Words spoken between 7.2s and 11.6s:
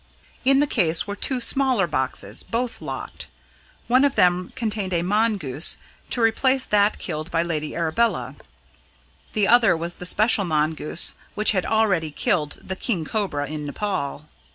by Lady Arabella; the other was the special mongoose which